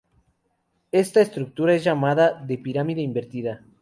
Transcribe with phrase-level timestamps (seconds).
[0.91, 3.61] Esta estructura es llamada de "pirámide invertida".